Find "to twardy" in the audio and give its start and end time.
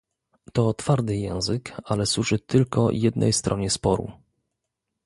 0.53-1.15